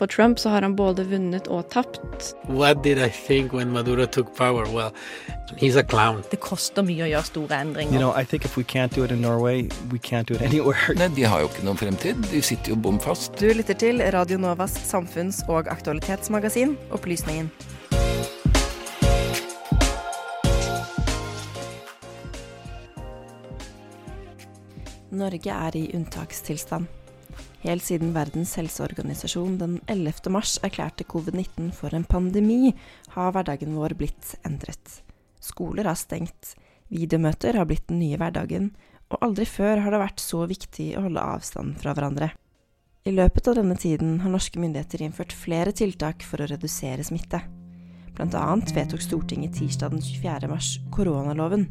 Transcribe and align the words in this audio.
for 0.00 0.06
Trump 0.06 0.38
så 0.38 0.48
har 0.48 0.62
han 0.62 0.76
både 0.76 1.04
vunnet 1.04 1.48
og 1.52 1.66
tapt. 1.68 2.34
What 2.48 2.82
did 2.84 2.98
I 2.98 3.10
think 3.10 3.52
when 3.52 3.68
Maduro 3.72 4.06
took 4.06 4.34
power? 4.36 4.64
Well, 4.72 4.92
he's 5.56 5.76
a 5.76 5.82
clown. 5.82 6.22
Det 6.30 6.40
koster 6.40 6.82
mye 6.82 7.04
å 7.04 7.08
gjøre 7.10 7.26
store 7.28 7.58
endringer. 7.60 7.92
You 7.92 8.00
know, 8.00 8.14
I 8.16 8.24
think 8.24 8.46
if 8.48 8.56
we 8.56 8.64
can't 8.64 8.94
do 8.96 9.04
it 9.04 9.12
in 9.12 9.20
Norway, 9.20 9.68
we 9.92 9.98
can't 9.98 10.26
do 10.26 10.34
it 10.34 10.40
anywhere. 10.48 10.94
Nei, 10.96 11.10
de 11.18 11.26
har 11.28 11.44
jo 11.44 11.50
ikke 11.52 11.66
noen 11.68 11.76
fremtid. 11.76 12.22
De 12.32 12.40
sitter 12.40 12.72
jo 12.72 12.78
bom 12.80 12.96
fast. 13.00 13.36
Du 13.36 13.52
lytter 13.52 13.76
til 13.76 14.00
Radio 14.16 14.40
Novas 14.40 14.78
samfunns- 14.88 15.42
og 15.52 15.68
aktualitetsmagasin 15.68 16.78
Opplysningen. 16.96 17.52
Norge 25.10 25.52
er 25.52 25.76
i 25.76 25.84
unntakstilstand. 25.98 26.88
Helt 27.60 27.84
siden 27.84 28.14
Verdens 28.16 28.54
helseorganisasjon 28.56 29.58
den 29.60 29.74
11. 29.86 30.30
mars 30.32 30.54
erklærte 30.64 31.04
covid-19 31.04 31.68
for 31.76 31.92
en 31.92 32.06
pandemi, 32.08 32.72
har 33.12 33.34
hverdagen 33.36 33.74
vår 33.76 33.92
blitt 34.00 34.34
endret. 34.48 35.02
Skoler 35.44 35.84
har 35.90 35.98
stengt, 36.00 36.54
videomøter 36.88 37.58
har 37.60 37.68
blitt 37.68 37.90
den 37.90 38.00
nye 38.00 38.16
hverdagen, 38.20 38.70
og 39.10 39.26
aldri 39.26 39.44
før 39.44 39.82
har 39.84 39.92
det 39.92 40.00
vært 40.00 40.22
så 40.24 40.46
viktig 40.48 40.94
å 40.96 41.04
holde 41.04 41.26
avstand 41.34 41.76
fra 41.82 41.92
hverandre. 41.92 42.30
I 43.04 43.12
løpet 43.12 43.48
av 43.48 43.58
denne 43.60 43.76
tiden 43.80 44.18
har 44.24 44.32
norske 44.32 44.60
myndigheter 44.60 45.04
innført 45.04 45.36
flere 45.36 45.72
tiltak 45.76 46.24
for 46.24 46.40
å 46.40 46.48
redusere 46.48 47.04
smitte. 47.04 47.42
Blant 48.16 48.36
annet 48.36 48.72
vedtok 48.76 49.04
Stortinget 49.04 49.56
tirsdag 49.56 49.92
den 49.94 50.04
24. 50.04 50.48
mars 50.48 50.74
koronaloven. 50.92 51.68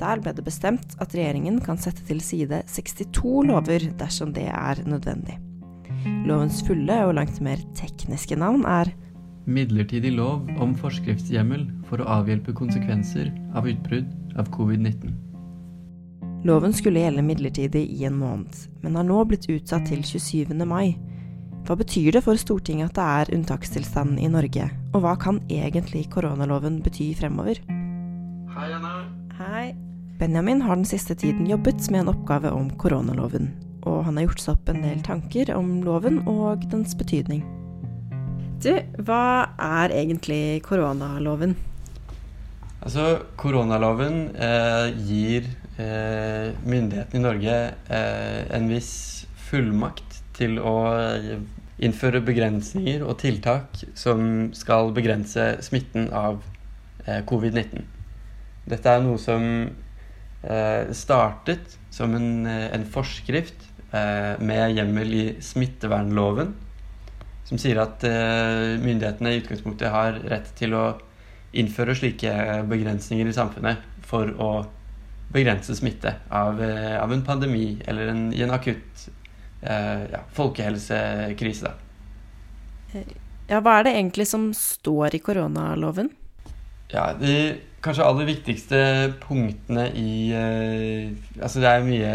Der 0.00 0.20
ble 0.22 0.32
det 0.32 0.46
bestemt 0.46 0.96
at 1.02 1.12
regjeringen 1.12 1.60
kan 1.64 1.78
sette 1.80 2.04
til 2.08 2.22
side 2.24 2.62
62 2.72 3.44
lover 3.50 3.84
dersom 4.00 4.32
det 4.36 4.48
er 4.48 4.80
nødvendig. 4.88 5.36
Lovens 6.24 6.62
fulle 6.64 6.96
og 7.04 7.14
langt 7.18 7.40
mer 7.44 7.60
tekniske 7.76 8.38
navn 8.40 8.64
er 8.64 8.94
Midlertidig 9.50 10.12
lov 10.14 10.44
om 10.62 10.74
forskriftshjemmel 10.78 11.64
for 11.88 12.00
å 12.00 12.08
avhjelpe 12.20 12.52
konsekvenser 12.54 13.32
av 13.56 13.66
utbrudd 13.66 14.08
av 14.38 14.50
covid-19. 14.54 15.16
Loven 16.46 16.72
skulle 16.76 17.02
gjelde 17.02 17.24
midlertidig 17.24 17.82
i 17.96 18.04
en 18.08 18.16
måned, 18.20 18.52
men 18.84 18.96
har 18.96 19.04
nå 19.08 19.24
blitt 19.28 19.48
utsatt 19.50 19.88
til 19.90 20.04
27. 20.06 20.54
mai. 20.68 20.94
Hva 21.66 21.76
betyr 21.76 22.14
det 22.16 22.22
for 22.24 22.40
Stortinget 22.40 22.92
at 22.92 23.00
det 23.00 23.08
er 23.16 23.34
unntakstilstand 23.36 24.20
i 24.22 24.30
Norge, 24.32 24.70
og 24.94 25.04
hva 25.04 25.16
kan 25.20 25.42
egentlig 25.52 26.06
koronaloven 26.12 26.80
bety 26.84 27.10
fremover? 27.18 27.60
Hei, 28.54 28.70
Anna. 28.76 28.89
Benjamin 30.20 30.60
har 30.62 30.76
den 30.76 30.84
siste 30.84 31.14
tiden 31.14 31.46
jobbet 31.48 31.86
med 31.90 32.02
en 32.02 32.10
oppgave 32.12 32.50
om 32.52 32.66
koronaloven, 32.76 33.46
og 33.88 34.02
han 34.04 34.18
har 34.18 34.26
gjort 34.26 34.42
seg 34.42 34.58
opp 34.58 34.68
en 34.68 34.82
del 34.84 35.00
tanker 35.06 35.52
om 35.54 35.78
loven 35.80 36.18
og 36.28 36.66
dens 36.68 36.92
betydning. 36.92 37.40
Du, 38.60 38.68
hva 39.00 39.48
er 39.56 39.96
egentlig 39.96 40.60
koronaloven? 40.68 41.56
Altså, 42.84 43.06
koronaloven 43.40 44.20
eh, 44.36 44.92
gir 45.08 45.48
eh, 45.80 46.52
myndighetene 46.68 47.16
i 47.16 47.24
Norge 47.24 47.58
eh, 47.88 48.44
en 48.60 48.68
viss 48.68 48.94
fullmakt 49.48 50.20
til 50.36 50.60
å 50.60 50.78
innføre 51.80 52.20
begrensninger 52.20 53.08
og 53.08 53.22
tiltak 53.24 53.86
som 53.96 54.50
skal 54.52 54.92
begrense 54.92 55.54
smitten 55.64 56.10
av 56.12 56.42
eh, 57.06 57.24
covid-19. 57.24 57.88
Dette 58.68 58.92
er 58.92 59.00
noe 59.08 59.16
som 59.16 59.46
eh, 60.42 60.90
startet 60.96 61.76
som 61.90 62.14
en, 62.14 62.46
eh, 62.46 62.68
en 62.74 62.86
forskrift 62.86 63.66
med 63.90 64.76
hjemmel 64.76 65.14
i 65.18 65.22
smittevernloven, 65.42 66.52
som 67.42 67.58
sier 67.58 67.80
at 67.82 68.04
myndighetene 68.04 69.32
i 69.34 69.40
utgangspunktet 69.40 69.90
har 69.90 70.20
rett 70.30 70.52
til 70.54 70.76
å 70.78 70.84
innføre 71.58 71.96
slike 71.98 72.30
begrensninger 72.70 73.26
i 73.26 73.34
samfunnet 73.34 73.82
for 74.06 74.30
å 74.38 74.52
begrense 75.34 75.74
smitte 75.74 76.14
av, 76.30 76.62
av 76.62 77.16
en 77.16 77.26
pandemi 77.26 77.80
eller 77.90 78.14
en, 78.14 78.22
i 78.30 78.44
en 78.46 78.54
akutt 78.54 79.10
eh, 79.62 80.06
ja, 80.12 80.22
folkehelsekrise. 80.32 81.70
Da. 82.92 83.02
Ja, 83.50 83.60
hva 83.60 83.78
er 83.78 83.86
det 83.86 83.96
egentlig 83.98 84.26
som 84.30 84.50
står 84.56 85.16
i 85.18 85.22
koronaloven? 85.24 86.10
Ja, 86.90 87.12
De 87.14 87.34
kanskje 87.84 88.06
aller 88.06 88.28
viktigste 88.28 88.80
punktene 89.22 89.86
i 89.96 90.10
eh, 90.36 91.12
Altså 91.40 91.62
det 91.62 91.70
er 91.70 91.86
mye 91.86 92.14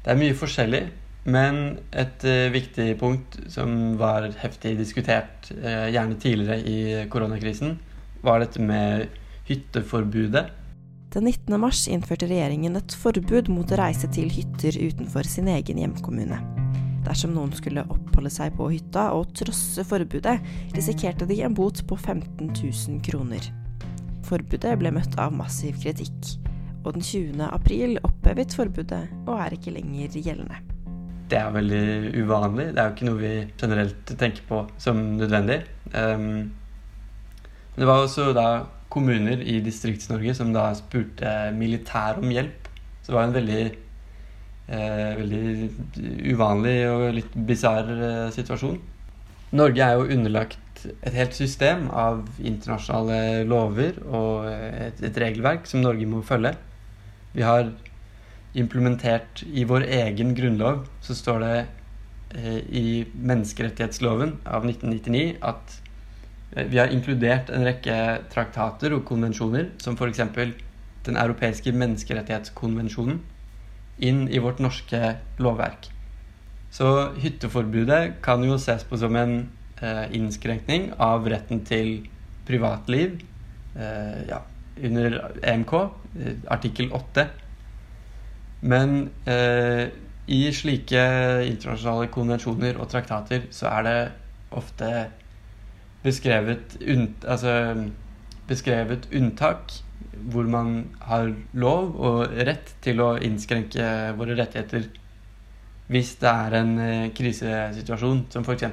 Det 0.00 0.14
er 0.14 0.20
mye 0.20 0.36
forskjellig. 0.38 0.86
Men 1.28 1.76
et 1.92 2.24
uh, 2.24 2.48
viktig 2.48 2.94
punkt 2.96 3.36
som 3.52 3.98
var 4.00 4.24
heftig 4.40 4.72
diskutert, 4.78 5.50
uh, 5.52 5.84
gjerne 5.92 6.16
tidligere 6.16 6.56
i 6.64 6.78
koronakrisen, 7.12 7.74
var 8.24 8.40
dette 8.40 8.64
med 8.64 9.04
hytteforbudet. 9.50 10.46
Den 11.12 11.28
19. 11.28 11.60
mars 11.60 11.84
innførte 11.92 12.30
regjeringen 12.30 12.80
et 12.80 12.96
forbud 13.02 13.52
mot 13.52 13.68
å 13.68 13.82
reise 13.82 14.08
til 14.14 14.32
hytter 14.32 14.80
utenfor 14.80 15.28
sin 15.28 15.52
egen 15.52 15.84
hjemkommune. 15.84 16.40
Dersom 17.06 17.32
noen 17.34 17.52
skulle 17.56 17.86
oppholde 17.88 18.32
seg 18.32 18.54
på 18.58 18.68
hytta 18.72 19.08
og 19.16 19.32
trosse 19.38 19.84
forbudet, 19.88 20.36
risikerte 20.76 21.28
de 21.28 21.40
en 21.46 21.56
bot 21.56 21.82
på 21.88 21.96
15 21.96 22.50
000 22.52 23.00
kroner. 23.06 23.50
Forbudet 24.28 24.76
ble 24.78 24.92
møtt 24.94 25.16
av 25.20 25.32
massiv 25.34 25.80
kritikk, 25.82 26.34
og 26.84 26.94
den 26.96 27.04
20. 27.04 27.46
april 27.48 27.96
opphevet 28.06 28.54
forbudet 28.56 29.06
og 29.26 29.34
er 29.38 29.56
ikke 29.56 29.74
lenger 29.74 30.18
gjeldende. 30.20 30.60
Det 31.30 31.38
er 31.38 31.52
veldig 31.54 31.84
uvanlig. 32.18 32.72
Det 32.74 32.82
er 32.82 32.88
jo 32.88 32.94
ikke 32.96 33.06
noe 33.06 33.20
vi 33.20 33.34
generelt 33.60 34.12
tenker 34.18 34.46
på 34.48 34.64
som 34.82 34.98
nødvendig. 35.18 35.60
Um, 35.94 36.50
det 37.76 37.86
var 37.86 38.02
også 38.02 38.32
da 38.34 38.48
kommuner 38.90 39.42
i 39.46 39.60
Distrikts-Norge 39.62 40.34
som 40.34 40.50
da 40.54 40.66
spurte 40.74 41.30
militær 41.54 42.18
om 42.20 42.32
hjelp. 42.34 42.66
Så 43.00 43.12
det 43.12 43.16
var 43.16 43.28
en 43.28 43.36
veldig, 43.36 43.62
veldig 44.70 46.30
uvanlig 46.30 46.78
og 46.90 47.04
litt 47.16 47.36
bisarr 47.48 47.90
eh, 47.90 48.32
situasjon. 48.34 48.78
Norge 49.56 49.82
er 49.82 49.98
jo 49.98 50.10
underlagt 50.14 50.84
et 51.02 51.14
helt 51.16 51.34
system 51.36 51.88
av 51.90 52.22
internasjonale 52.38 53.42
lover 53.50 53.98
og 54.06 54.46
et, 54.48 55.02
et 55.02 55.18
regelverk 55.18 55.66
som 55.68 55.82
Norge 55.82 56.06
må 56.08 56.22
følge. 56.24 56.54
Vi 57.34 57.42
har 57.46 57.72
implementert 58.58 59.44
i 59.46 59.66
vår 59.68 59.86
egen 59.86 60.34
grunnlov, 60.38 60.86
så 61.02 61.14
står 61.18 61.44
det 61.44 61.58
eh, 62.38 62.58
i 62.70 62.86
menneskerettighetsloven 63.14 64.38
av 64.46 64.66
1999 64.66 65.36
at 65.50 65.76
eh, 66.56 66.66
vi 66.70 66.80
har 66.80 66.94
inkludert 66.94 67.50
en 67.54 67.66
rekke 67.66 67.98
traktater 68.32 68.94
og 68.96 69.04
konvensjoner, 69.10 69.70
som 69.82 69.98
f.eks. 69.98 70.24
Den 71.06 71.16
europeiske 71.16 71.72
menneskerettighetskonvensjonen, 71.72 73.22
inn 74.00 74.26
i 74.28 74.40
vårt 74.42 74.60
norske 74.62 75.14
lovverk. 75.42 75.90
Så 76.70 77.10
hytteforbudet 77.18 78.20
kan 78.22 78.44
jo 78.46 78.58
ses 78.60 78.84
på 78.86 78.98
som 79.00 79.16
en 79.18 79.34
eh, 79.82 80.06
innskrenkning 80.16 80.92
av 81.02 81.26
retten 81.28 81.64
til 81.66 82.06
privatliv 82.46 83.18
eh, 83.74 84.20
ja, 84.30 84.42
under 84.80 85.18
EMK, 85.42 85.74
eh, 85.74 86.36
artikkel 86.52 86.92
8. 86.96 87.26
Men 88.70 89.08
eh, 89.26 89.88
i 90.30 90.42
slike 90.54 91.02
internasjonale 91.48 92.10
konvensjoner 92.14 92.78
og 92.78 92.90
traktater 92.92 93.48
så 93.54 93.70
er 93.72 93.86
det 93.86 93.98
ofte 94.54 94.90
beskrevet, 96.04 96.78
altså, 97.26 97.54
beskrevet 98.50 99.08
unntak 99.16 99.72
hvor 100.30 100.48
man 100.50 100.82
har 101.06 101.30
lov 101.56 101.94
og 101.96 102.34
rett 102.48 102.74
til 102.84 103.00
å 103.02 103.14
innskrenke 103.22 104.12
våre 104.18 104.36
rettigheter 104.38 104.88
hvis 105.90 106.14
det 106.20 106.30
er 106.30 106.54
en 106.60 106.72
eh, 106.78 107.10
krisesituasjon, 107.16 108.24
som 108.30 108.44
f.eks. 108.46 108.68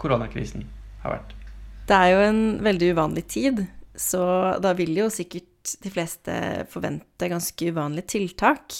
koronakrisen 0.00 0.66
har 1.04 1.14
vært. 1.16 1.30
Det 1.88 1.96
er 1.96 2.10
jo 2.12 2.24
en 2.26 2.42
veldig 2.66 2.90
uvanlig 2.92 3.24
tid, 3.32 3.62
så 3.96 4.22
da 4.60 4.74
vil 4.76 4.92
jo 4.98 5.08
sikkert 5.12 5.72
de 5.80 5.92
fleste 5.92 6.34
forvente 6.68 7.30
ganske 7.32 7.72
uvanlige 7.72 8.12
tiltak. 8.18 8.76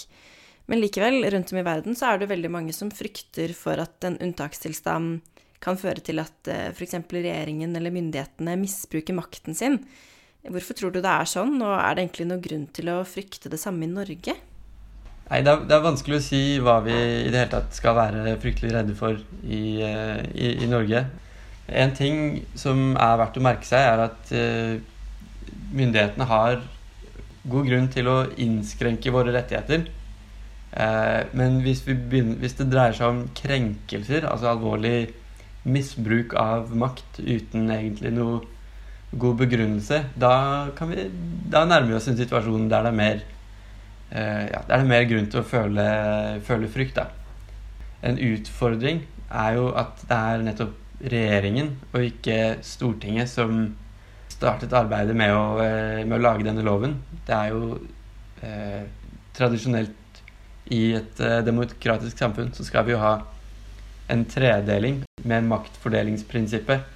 Men 0.69 0.83
likevel, 0.83 1.23
rundt 1.33 1.49
om 1.53 1.57
i 1.57 1.65
verden 1.65 1.97
så 1.97 2.11
er 2.11 2.21
det 2.21 2.29
veldig 2.29 2.53
mange 2.53 2.75
som 2.77 2.93
frykter 2.93 3.55
for 3.57 3.81
at 3.81 4.05
en 4.05 4.19
unntakstilstand 4.21 5.25
kan 5.63 5.79
føre 5.79 6.03
til 6.05 6.21
at 6.23 6.49
f.eks. 6.71 6.95
regjeringen 7.11 7.75
eller 7.75 7.93
myndighetene 7.93 8.55
misbruker 8.61 9.17
makten 9.17 9.57
sin. 9.57 9.81
Hvorfor 10.47 10.77
tror 10.77 10.93
du 10.95 11.01
det 11.03 11.11
er 11.11 11.27
sånn, 11.27 11.57
og 11.59 11.73
er 11.75 11.95
det 11.95 12.05
egentlig 12.05 12.29
noen 12.29 12.43
grunn 12.43 12.67
til 12.71 12.91
å 12.93 13.01
frykte 13.07 13.51
det 13.51 13.59
samme 13.59 13.83
i 13.83 13.91
Norge? 13.91 14.35
Nei, 15.29 15.41
det 15.45 15.51
er, 15.51 15.65
det 15.67 15.75
er, 15.75 15.83
vanskelig 15.83 16.17
å 16.17 16.25
si 16.25 16.41
hva 16.63 16.79
vi 16.85 16.95
i 16.95 17.27
det 17.29 17.43
hele 17.43 17.51
tatt 17.51 17.75
skal 17.75 17.97
være 17.97 18.37
fryktelig 18.41 18.71
redde 18.73 18.95
for 18.97 19.19
i, 19.43 19.61
i, 19.83 20.47
i 20.63 20.69
Norge. 20.71 21.03
En 21.69 21.93
ting 21.93 22.39
som 22.57 22.95
er 22.95 23.19
verdt 23.19 23.37
å 23.37 23.43
merke 23.45 23.67
seg, 23.67 23.83
er 23.83 24.05
at 24.07 24.31
uh, 24.33 24.79
myndighetene 25.75 26.29
har 26.31 26.63
god 27.49 27.69
grunn 27.69 27.91
til 27.93 28.09
å 28.09 28.17
innskrenke 28.41 29.13
våre 29.13 29.33
rettigheter. 29.35 29.87
Men 31.33 31.55
hvis, 31.65 31.79
begynner, 31.81 32.35
hvis, 32.37 32.53
det 32.59 32.67
dreier 32.69 32.93
seg 32.93 33.09
om 33.09 33.21
krenkelser, 33.33 34.27
altså 34.29 34.51
alvorlig 34.51 35.09
misbruk 35.69 36.33
av 36.39 36.71
makt 36.75 37.19
uten 37.19 37.69
egentlig 37.73 38.11
noe 38.15 38.41
god 39.09 39.39
begrunnelse, 39.39 40.03
da, 40.21 40.33
kan 40.77 40.91
vi, 40.91 41.07
da 41.49 41.63
nærmer 41.65 41.89
vi 41.89 41.97
oss 41.97 42.09
en 42.11 42.17
situasjon 42.19 42.67
der 42.69 42.85
det 42.85 42.91
er 42.91 42.97
mer, 42.99 43.23
eh, 44.11 44.43
ja, 44.51 44.61
det 44.67 44.75
er 44.75 44.91
mer 44.91 45.07
grunn 45.09 45.29
til 45.31 45.41
å 45.41 45.47
føle, 45.49 45.85
føle 46.45 46.69
frykt. 46.69 46.99
Da. 46.99 47.07
En 48.05 48.21
utfordring 48.21 49.01
er 49.29 49.57
jo 49.57 49.71
at 49.77 50.05
det 50.05 50.19
er 50.19 50.45
nettopp 50.45 50.75
regjeringen 50.99 51.73
og 51.93 52.03
ikke 52.03 52.59
Stortinget 52.65 53.31
som 53.31 53.63
startet 54.29 54.73
arbeidet 54.75 55.15
med 55.17 55.33
å, 55.33 55.59
eh, 55.63 56.05
med 56.05 56.19
å 56.19 56.21
lage 56.21 56.45
denne 56.45 56.63
loven. 56.65 56.99
Det 57.25 57.35
er 57.35 57.49
jo 57.53 57.79
eh, 58.45 58.85
tradisjonelt 59.35 60.21
i 60.75 60.93
et 60.99 61.19
eh, 61.23 61.41
demokratisk 61.45 62.17
samfunn 62.17 62.53
så 62.53 62.65
skal 62.67 62.85
vi 62.85 62.93
jo 62.93 63.01
ha 63.01 63.17
en 64.09 64.25
tredeling 64.29 65.03
med 65.23 65.37
en 65.37 65.51
maktfordelingsprinsippet 65.51 66.95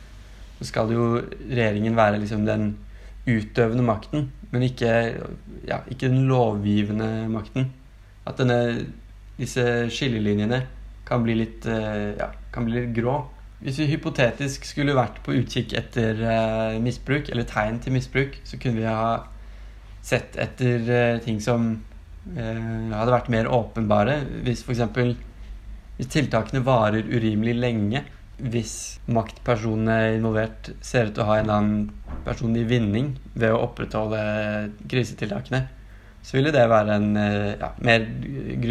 så 0.57 0.69
skal 0.69 0.91
jo 0.93 1.05
regjeringen 1.49 1.97
være 1.97 2.21
liksom 2.21 2.45
den 2.47 2.73
utøvende 3.27 3.83
makten, 3.85 4.29
men 4.51 4.65
ikke, 4.67 4.91
ja, 5.67 5.79
ikke 5.91 6.11
den 6.11 6.27
lovgivende 6.29 7.27
makten. 7.31 7.71
At 8.27 8.39
denne, 8.39 8.85
disse 9.37 9.63
skillelinjene 9.91 10.61
kan 11.07 11.23
bli 11.25 11.37
litt, 11.41 11.67
eh, 11.67 12.13
ja, 12.19 12.29
kan 12.53 12.67
bli 12.67 12.77
litt 12.77 12.95
grå. 12.95 13.17
Hvis 13.63 13.79
vi 13.79 13.89
hypotetisk 13.93 14.67
skulle 14.67 14.95
vært 14.95 15.21
på 15.23 15.35
utkikk 15.39 15.71
etter 15.79 16.19
uh, 16.19 16.79
misbruk, 16.83 17.29
eller 17.31 17.47
tegn 17.47 17.77
til 17.79 17.95
misbruk, 17.95 18.35
så 18.43 18.59
kunne 18.59 18.81
vi 18.81 18.87
ha 18.89 19.21
sett 20.03 20.35
etter 20.35 20.83
uh, 20.83 21.21
ting 21.23 21.39
som 21.43 21.77
hadde 22.23 23.11
vært 23.11 23.29
mer 23.31 23.49
åpenbare. 23.51 24.13
Hvis 24.45 24.61
f.eks. 24.63 24.83
hvis 25.97 26.09
tiltakene 26.09 26.63
varer 26.65 27.05
urimelig 27.05 27.53
lenge, 27.59 28.03
hvis 28.43 28.99
maktpersonene 29.13 30.15
involvert 30.17 30.71
ser 30.83 31.09
ut 31.09 31.15
til 31.15 31.23
å 31.23 31.27
ha 31.29 31.37
en 31.37 31.45
eller 31.45 31.59
annen 31.59 32.23
personlig 32.25 32.65
vinning 32.71 33.13
ved 33.35 33.53
å 33.53 33.61
opprettholde 33.67 34.23
krisetiltakene, 34.89 35.67
så 36.23 36.37
ville 36.37 36.53
det 36.55 36.63
være 36.71 36.97
en, 36.97 37.17
eh, 37.19 37.53
ja, 37.59 37.69
mer, 37.83 38.07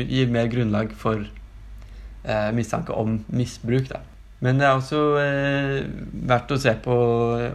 gi 0.08 0.24
mer 0.26 0.48
grunnlag 0.50 0.92
for 0.96 1.20
eh, 1.22 2.50
mistanke 2.56 2.96
om 2.96 3.20
misbruk. 3.28 3.90
Da. 3.92 4.00
Men 4.42 4.58
det 4.58 4.66
er 4.66 4.74
også 4.74 5.02
eh, 5.20 5.78
verdt 6.26 6.54
å 6.56 6.58
se 6.58 6.74
på 6.82 6.96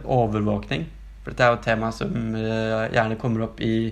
overvåkning. 0.04 0.86
For 1.22 1.34
dette 1.34 1.44
er 1.44 1.52
jo 1.52 1.58
et 1.58 1.66
tema 1.66 1.90
som 1.92 2.14
eh, 2.38 2.88
gjerne 2.94 3.18
kommer 3.20 3.48
opp 3.50 3.60
i, 3.60 3.90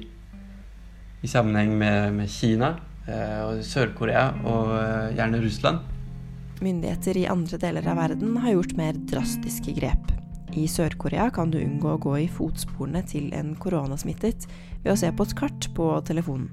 i 1.20 1.28
sammenheng 1.28 1.74
med, 1.76 2.14
med 2.16 2.30
Kina 2.32 2.76
Sør-Korea 3.06 4.30
og 4.42 4.72
eh, 4.74 5.14
gjerne 5.16 5.40
Russland. 5.44 5.92
Myndigheter 6.64 7.18
i 7.20 7.26
andre 7.30 7.58
deler 7.60 7.86
av 7.86 7.98
verden 8.00 8.36
har 8.42 8.56
gjort 8.56 8.76
mer 8.78 8.98
drastiske 9.12 9.74
grep. 9.76 10.12
I 10.56 10.64
Sør-Korea 10.70 11.28
kan 11.34 11.50
du 11.52 11.58
unngå 11.60 11.92
å 11.92 12.00
gå 12.00 12.14
i 12.22 12.28
fotsporene 12.32 13.02
til 13.06 13.28
en 13.36 13.52
koronasmittet 13.60 14.46
ved 14.82 14.94
å 14.94 14.98
se 14.98 15.10
på 15.12 15.26
et 15.26 15.34
kart 15.36 15.68
på 15.76 15.90
telefonen. 16.08 16.48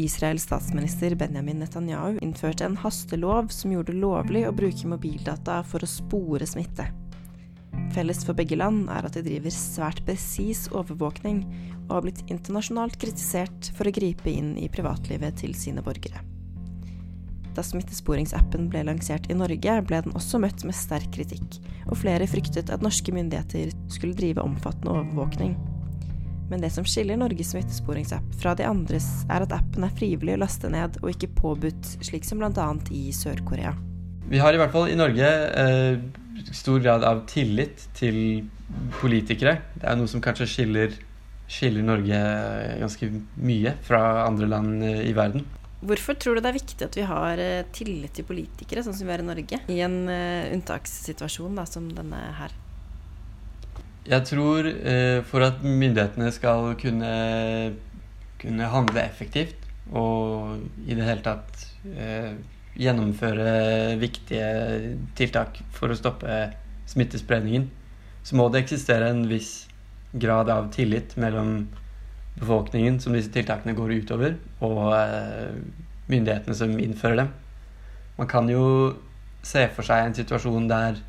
Israels 0.00 0.46
statsminister 0.48 1.14
Benjamin 1.20 1.60
Netanyahu 1.60 2.16
innførte 2.24 2.64
en 2.64 2.78
hastelov 2.80 3.52
som 3.52 3.74
gjorde 3.74 3.92
det 3.92 4.00
lovlig 4.00 4.46
å 4.48 4.56
bruke 4.56 4.88
mobildata 4.88 5.60
for 5.68 5.84
å 5.84 5.90
spore 5.90 6.48
smitte. 6.48 6.88
Felles 7.92 8.22
for 8.24 8.36
begge 8.36 8.56
land 8.56 8.86
er 8.92 9.04
at 9.04 9.16
de 9.18 9.24
driver 9.26 9.52
svært 9.52 10.00
presis 10.06 10.64
overvåkning, 10.72 11.42
og 11.88 11.96
har 11.98 12.04
blitt 12.06 12.22
internasjonalt 12.32 12.96
kritisert 13.00 13.68
for 13.76 13.88
å 13.88 13.92
gripe 13.92 14.30
inn 14.32 14.54
i 14.56 14.70
privatlivet 14.72 15.42
til 15.42 15.52
sine 15.58 15.84
borgere. 15.84 16.22
Da 17.52 17.60
smittesporingsappen 17.66 18.70
ble 18.72 18.86
lansert 18.88 19.28
i 19.28 19.36
Norge, 19.36 19.74
ble 19.84 20.00
den 20.06 20.16
også 20.16 20.40
møtt 20.40 20.64
med 20.64 20.76
sterk 20.76 21.10
kritikk, 21.12 21.58
og 21.90 22.00
flere 22.00 22.28
fryktet 22.30 22.72
at 22.72 22.84
norske 22.84 23.12
myndigheter 23.12 23.74
skulle 23.92 24.16
drive 24.16 24.40
omfattende 24.40 24.94
overvåkning. 25.02 25.52
Men 26.48 26.64
det 26.64 26.72
som 26.72 26.86
skiller 26.88 27.20
Norges 27.20 27.52
smittesporingsapp 27.52 28.32
fra 28.40 28.56
de 28.56 28.64
andres, 28.68 29.06
er 29.32 29.44
at 29.44 29.52
appen 29.56 29.84
er 29.84 29.92
frivillig 30.00 30.38
å 30.38 30.42
laste 30.46 30.72
ned, 30.72 30.96
og 31.04 31.12
ikke 31.12 31.34
påbudt, 31.36 31.94
slik 32.04 32.24
som 32.28 32.40
bl.a. 32.40 32.66
i 32.92 33.04
Sør-Korea. 33.16 33.76
Vi 34.32 34.40
har 34.40 34.54
i 34.54 34.60
hvert 34.60 34.72
fall 34.72 34.88
i 34.88 34.96
Norge 34.96 35.28
eh, 35.28 36.00
stor 36.52 36.80
grad 36.82 37.04
av 37.04 37.24
tillit 37.30 37.86
til 37.96 38.44
politikere. 39.00 39.58
Det 39.76 39.88
er 39.88 39.98
noe 39.98 40.10
som 40.10 40.22
kanskje 40.24 40.48
skiller, 40.48 40.94
skiller 41.50 41.84
Norge 41.86 42.20
ganske 42.80 43.10
mye 43.42 43.74
fra 43.84 44.02
andre 44.26 44.48
land 44.50 44.86
eh, 44.86 45.02
i 45.10 45.14
verden. 45.16 45.44
Hvorfor 45.82 46.14
tror 46.14 46.38
du 46.38 46.44
det 46.44 46.52
er 46.52 46.60
viktig 46.60 46.86
at 46.86 46.96
vi 46.98 47.06
har 47.08 47.42
eh, 47.42 47.64
tillit 47.74 48.14
til 48.16 48.26
politikere, 48.28 48.84
sånn 48.86 48.96
som 48.96 49.08
vi 49.08 49.14
har 49.14 49.24
i 49.24 49.26
Norge, 49.26 49.62
i 49.72 49.80
en 49.82 49.98
uh, 50.06 50.52
unntakssituasjon 50.54 51.58
da, 51.58 51.66
som 51.68 51.88
denne 51.92 52.20
her? 52.38 52.54
Jeg 54.02 54.26
tror 54.26 54.66
for 55.30 55.44
at 55.46 55.60
myndighetene 55.62 56.32
skal 56.34 56.72
kunne, 56.80 57.10
kunne, 58.42 58.70
handle 58.72 58.98
effektivt 58.98 59.68
og 59.94 60.58
i 60.82 60.96
det 60.98 61.06
hele 61.06 61.22
tatt 61.22 61.62
gjennomføre 62.78 63.96
viktige 64.00 64.48
tiltak 65.18 65.60
for 65.74 65.92
å 65.92 65.98
stoppe 65.98 66.46
smittespredningen, 66.88 67.68
så 68.22 68.38
må 68.38 68.48
det 68.48 68.62
eksistere 68.62 69.10
en 69.12 69.26
viss 69.30 69.66
grad 70.12 70.50
av 70.52 70.70
tillit 70.72 71.16
mellom 71.20 71.66
befolkningen 72.38 72.98
som 73.00 73.16
disse 73.16 73.32
tiltakene 73.32 73.76
går 73.76 73.96
utover, 74.02 74.36
og 74.64 74.92
eh, 74.96 75.54
myndighetene 76.12 76.56
som 76.56 76.74
innfører 76.80 77.22
dem. 77.22 77.32
Man 78.18 78.28
kan 78.28 78.48
jo 78.50 78.64
se 79.44 79.66
for 79.74 79.86
seg 79.86 80.06
en 80.06 80.16
situasjon 80.16 80.68
der 80.70 81.00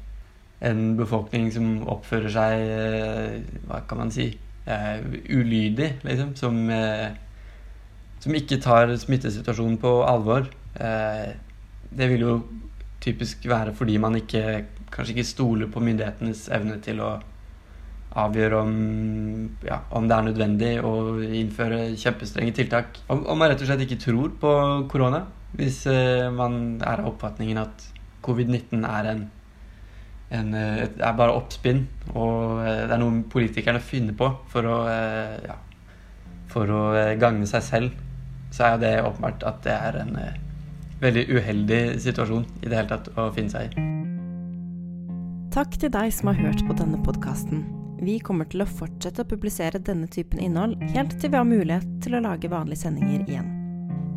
en 0.64 0.94
befolkning 0.98 1.50
som 1.52 1.82
oppfører 1.92 2.32
seg 2.32 2.62
eh, 2.64 3.34
Hva 3.68 3.82
kan 3.88 4.00
man 4.00 4.14
si 4.16 4.30
eh, 4.66 5.04
ulydig, 5.30 5.90
liksom. 6.08 6.36
Som, 6.40 6.62
som 8.24 8.38
ikke 8.40 8.62
tar 8.64 8.94
smittesituasjonen 9.00 9.80
på 9.82 9.98
alvor. 10.08 10.48
Det 11.94 12.10
vil 12.10 12.26
jo 12.26 12.38
typisk 13.04 13.46
være 13.50 13.74
fordi 13.76 14.00
man 14.02 14.16
ikke, 14.18 14.64
kanskje 14.94 15.18
ikke 15.18 15.28
stoler 15.28 15.70
på 15.72 15.84
myndighetenes 15.84 16.48
evne 16.56 16.80
til 16.84 17.02
å 17.04 17.14
avgjøre 18.24 18.60
om, 18.62 18.74
ja, 19.66 19.80
om, 19.98 20.08
det 20.08 20.16
er 20.16 20.28
nødvendig 20.28 20.74
å 20.86 20.94
innføre 21.24 21.80
kjempestrenge 21.98 22.54
tiltak. 22.60 23.00
Om, 23.10 23.26
om, 23.26 23.40
man 23.40 23.50
rett 23.50 23.64
og 23.64 23.70
slett 23.70 23.86
ikke 23.88 24.02
tror 24.02 24.36
på 24.40 24.52
korona. 24.92 25.24
Hvis 25.58 25.84
uh, 25.90 26.30
man 26.34 26.78
er 26.82 27.02
av 27.02 27.10
oppfatningen 27.12 27.62
at 27.62 27.88
covid-19 28.26 28.86
er 28.90 29.10
uh, 30.54 30.86
er 30.86 31.18
bare 31.18 31.34
oppspinn, 31.34 31.84
og 32.14 32.62
uh, 32.62 32.86
det 32.86 32.94
er 32.94 33.02
noe 33.02 33.26
politikerne 33.34 33.82
finner 33.82 34.18
på 34.18 34.30
for 34.54 34.70
å, 34.70 34.80
ja, 35.46 35.58
for 36.54 36.70
å 36.70 36.82
gagne 37.22 37.50
seg 37.50 37.66
selv, 37.66 38.02
så 38.54 38.74
er 38.74 38.82
det 38.82 38.96
åpenbart 39.02 39.46
at 39.50 39.62
det 39.66 39.74
er 39.74 40.02
en 40.04 40.18
veldig 41.04 41.28
uheldig 41.30 41.82
situasjon 42.04 42.46
i 42.62 42.68
det 42.70 42.78
hele 42.78 42.90
tatt 42.92 43.12
å 43.20 43.30
finne 43.36 43.54
seg 43.54 43.70
i. 43.70 43.88
Takk 45.54 45.76
til 45.78 45.92
deg 45.94 46.10
som 46.16 46.32
har 46.32 46.40
hørt 46.42 46.64
på 46.66 46.76
denne 46.80 47.00
podkasten. 47.06 47.66
Vi 48.04 48.18
kommer 48.20 48.48
til 48.50 48.64
å 48.64 48.68
fortsette 48.68 49.24
å 49.24 49.30
publisere 49.30 49.80
denne 49.80 50.10
typen 50.12 50.42
innhold 50.42 50.82
helt 50.96 51.14
til 51.22 51.32
vi 51.32 51.40
har 51.40 51.48
mulighet 51.48 51.86
til 52.04 52.18
å 52.18 52.24
lage 52.26 52.50
vanlige 52.52 52.82
sendinger 52.88 53.22
igjen. 53.28 53.52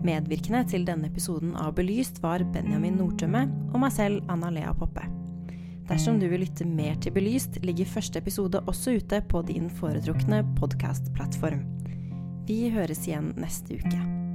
Medvirkende 0.06 0.62
til 0.70 0.86
denne 0.86 1.10
episoden 1.10 1.54
av 1.58 1.74
Belyst 1.76 2.22
var 2.22 2.44
Benjamin 2.54 2.98
Nordtømme 3.00 3.46
og 3.72 3.78
meg 3.82 3.94
selv, 3.94 4.24
Anna 4.32 4.50
Lea 4.54 4.72
Poppe. 4.76 5.06
Dersom 5.86 6.18
du 6.18 6.26
vil 6.30 6.42
lytte 6.42 6.66
mer 6.66 6.96
til 7.02 7.14
Belyst, 7.14 7.60
ligger 7.62 7.86
første 7.90 8.18
episode 8.22 8.62
også 8.66 8.96
ute 8.98 9.22
på 9.30 9.42
din 9.46 9.70
foretrukne 9.70 10.42
podkastplattform. 10.58 11.62
Vi 12.46 12.64
høres 12.74 13.06
igjen 13.06 13.34
neste 13.38 13.78
uke. 13.78 14.25